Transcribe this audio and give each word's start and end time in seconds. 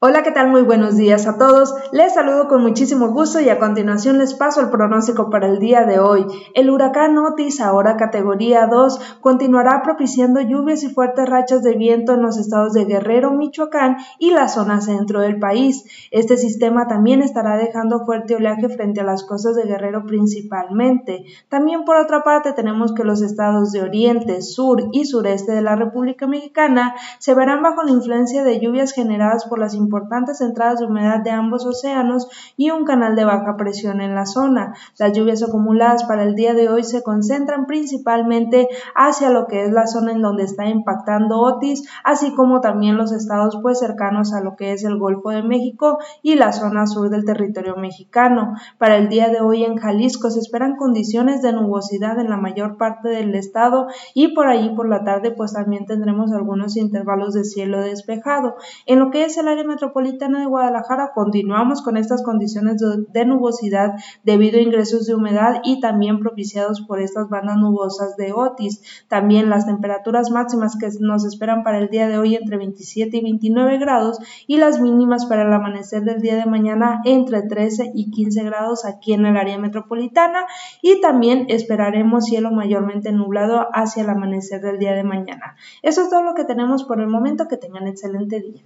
Hola, 0.00 0.22
¿qué 0.22 0.30
tal? 0.30 0.48
Muy 0.48 0.62
buenos 0.62 0.96
días 0.96 1.26
a 1.26 1.38
todos. 1.38 1.74
Les 1.90 2.14
saludo 2.14 2.46
con 2.46 2.62
muchísimo 2.62 3.08
gusto 3.08 3.40
y 3.40 3.48
a 3.48 3.58
continuación 3.58 4.18
les 4.18 4.32
paso 4.32 4.60
el 4.60 4.70
pronóstico 4.70 5.28
para 5.28 5.48
el 5.48 5.58
día 5.58 5.86
de 5.86 5.98
hoy. 5.98 6.24
El 6.54 6.70
huracán 6.70 7.18
Otis, 7.18 7.60
ahora 7.60 7.96
categoría 7.96 8.68
2, 8.68 9.18
continuará 9.20 9.82
propiciando 9.82 10.40
lluvias 10.40 10.84
y 10.84 10.88
fuertes 10.88 11.28
rachas 11.28 11.64
de 11.64 11.74
viento 11.74 12.14
en 12.14 12.22
los 12.22 12.38
estados 12.38 12.74
de 12.74 12.84
Guerrero, 12.84 13.32
Michoacán 13.32 13.96
y 14.20 14.30
la 14.30 14.46
zona 14.46 14.80
centro 14.80 15.20
del 15.20 15.40
país. 15.40 15.84
Este 16.12 16.36
sistema 16.36 16.86
también 16.86 17.20
estará 17.20 17.56
dejando 17.56 18.04
fuerte 18.06 18.36
oleaje 18.36 18.68
frente 18.68 19.00
a 19.00 19.04
las 19.04 19.24
costas 19.24 19.56
de 19.56 19.64
Guerrero 19.64 20.04
principalmente. 20.06 21.24
También 21.48 21.84
por 21.84 21.96
otra 21.96 22.22
parte 22.22 22.52
tenemos 22.52 22.94
que 22.94 23.02
los 23.02 23.20
estados 23.20 23.72
de 23.72 23.82
Oriente, 23.82 24.42
Sur 24.42 24.90
y 24.92 25.06
Sureste 25.06 25.50
de 25.50 25.62
la 25.62 25.74
República 25.74 26.28
Mexicana 26.28 26.94
se 27.18 27.34
verán 27.34 27.64
bajo 27.64 27.82
la 27.82 27.90
influencia 27.90 28.44
de 28.44 28.60
lluvias 28.60 28.92
generadas 28.92 29.46
por 29.46 29.58
las 29.58 29.74
importantes 29.88 30.42
entradas 30.42 30.80
de 30.80 30.84
humedad 30.84 31.20
de 31.24 31.30
ambos 31.30 31.64
océanos 31.64 32.28
y 32.58 32.70
un 32.70 32.84
canal 32.84 33.16
de 33.16 33.24
baja 33.24 33.56
presión 33.56 34.02
en 34.02 34.14
la 34.14 34.26
zona. 34.26 34.74
Las 34.98 35.16
lluvias 35.16 35.42
acumuladas 35.42 36.04
para 36.04 36.24
el 36.24 36.34
día 36.34 36.52
de 36.52 36.68
hoy 36.68 36.84
se 36.84 37.02
concentran 37.02 37.64
principalmente 37.64 38.68
hacia 38.94 39.30
lo 39.30 39.46
que 39.46 39.64
es 39.64 39.72
la 39.72 39.86
zona 39.86 40.12
en 40.12 40.20
donde 40.20 40.44
está 40.44 40.66
impactando 40.66 41.40
Otis, 41.40 41.88
así 42.04 42.34
como 42.34 42.60
también 42.60 42.98
los 42.98 43.12
estados 43.12 43.58
pues 43.62 43.78
cercanos 43.78 44.34
a 44.34 44.42
lo 44.42 44.56
que 44.56 44.72
es 44.72 44.84
el 44.84 44.98
Golfo 44.98 45.30
de 45.30 45.42
México 45.42 45.98
y 46.22 46.34
la 46.34 46.52
zona 46.52 46.86
sur 46.86 47.08
del 47.08 47.24
territorio 47.24 47.76
mexicano. 47.76 48.56
Para 48.76 48.96
el 48.96 49.08
día 49.08 49.30
de 49.30 49.40
hoy 49.40 49.64
en 49.64 49.76
Jalisco 49.76 50.30
se 50.30 50.40
esperan 50.40 50.76
condiciones 50.76 51.40
de 51.40 51.54
nubosidad 51.54 52.20
en 52.20 52.28
la 52.28 52.36
mayor 52.36 52.76
parte 52.76 53.08
del 53.08 53.34
estado 53.34 53.86
y 54.14 54.34
por 54.34 54.48
ahí 54.48 54.74
por 54.76 54.86
la 54.86 55.02
tarde 55.02 55.30
pues 55.30 55.54
también 55.54 55.86
tendremos 55.86 56.30
algunos 56.32 56.76
intervalos 56.76 57.32
de 57.32 57.44
cielo 57.44 57.80
despejado. 57.80 58.56
En 58.84 58.98
lo 58.98 59.10
que 59.10 59.24
es 59.24 59.38
el 59.38 59.48
área 59.48 59.64
metropolitana 59.78 60.40
de 60.40 60.46
Guadalajara 60.46 61.12
continuamos 61.14 61.82
con 61.82 61.96
estas 61.96 62.24
condiciones 62.24 62.82
de, 63.12 63.24
nubosidad 63.24 63.92
debido 64.24 64.58
a 64.58 64.62
ingresos 64.62 65.06
de 65.06 65.14
humedad 65.14 65.60
y 65.62 65.78
también 65.78 66.18
propiciados 66.18 66.80
por 66.80 67.00
estas 67.00 67.28
bandas 67.28 67.58
nubosas 67.58 68.16
de 68.16 68.32
Otis. 68.32 68.82
También 69.06 69.48
las 69.50 69.66
temperaturas 69.66 70.32
máximas 70.32 70.76
que 70.76 70.88
nos 70.98 71.24
esperan 71.24 71.62
para 71.62 71.78
el 71.78 71.90
día 71.90 72.08
de 72.08 72.18
hoy 72.18 72.34
entre 72.34 72.56
27 72.56 73.18
y 73.18 73.22
29 73.22 73.78
grados 73.78 74.18
y 74.48 74.56
las 74.56 74.80
mínimas 74.80 75.26
para 75.26 75.42
el 75.42 75.52
amanecer 75.52 76.02
del 76.02 76.20
día 76.20 76.34
de 76.34 76.46
mañana 76.46 77.00
entre 77.04 77.42
13 77.42 77.92
y 77.94 78.10
15 78.10 78.42
grados 78.42 78.84
aquí 78.84 79.12
en 79.12 79.26
el 79.26 79.36
área 79.36 79.58
metropolitana 79.58 80.46
y 80.82 81.00
también 81.00 81.46
esperaremos 81.48 82.24
cielo 82.24 82.50
mayormente 82.50 83.12
nublado 83.12 83.68
hacia 83.72 84.02
el 84.02 84.10
amanecer 84.10 84.60
del 84.60 84.80
día 84.80 84.94
de 84.94 85.04
mañana. 85.04 85.54
Eso 85.82 86.02
es 86.02 86.10
todo 86.10 86.24
lo 86.24 86.34
que 86.34 86.44
tenemos 86.44 86.82
por 86.82 87.00
el 87.00 87.06
momento. 87.06 87.46
Que 87.48 87.56
tengan 87.56 87.86
excelente 87.86 88.40
día. 88.40 88.62